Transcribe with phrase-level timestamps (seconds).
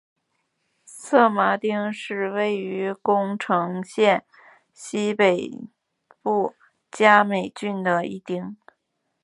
[0.83, 4.25] 色麻町是位于宫城县
[4.73, 5.51] 西北
[6.23, 6.55] 部
[6.91, 8.57] 加美郡的一町。